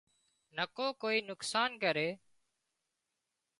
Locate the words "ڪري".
1.83-2.09